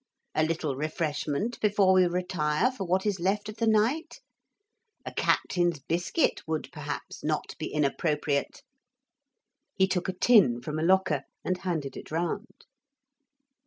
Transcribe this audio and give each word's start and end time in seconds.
A 0.33 0.41
little 0.43 0.75
refreshment 0.75 1.59
before 1.59 1.93
we 1.93 2.07
retire 2.07 2.71
for 2.71 2.85
what 2.85 3.05
is 3.05 3.19
left 3.19 3.49
of 3.49 3.57
the 3.57 3.67
night? 3.67 4.19
A 5.05 5.13
captain's 5.13 5.77
biscuit 5.77 6.41
would 6.47 6.69
perhaps 6.71 7.23
not 7.23 7.55
be 7.59 7.67
inappropriate?' 7.71 8.63
He 9.75 9.87
took 9.87 10.09
a 10.09 10.13
tin 10.13 10.59
from 10.59 10.79
a 10.79 10.83
locker 10.83 11.21
and 11.45 11.59
handed 11.59 11.95
it 11.95 12.09
round. 12.09 12.65